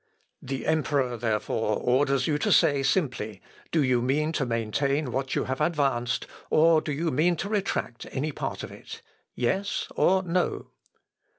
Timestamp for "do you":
3.71-4.01, 6.81-7.11